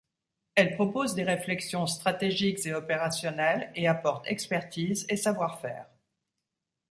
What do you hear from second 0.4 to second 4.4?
Elle propose des réflexions stratégiques et opérationnelles et apporte